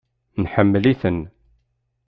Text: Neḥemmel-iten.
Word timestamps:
Neḥemmel-iten. 0.41 1.19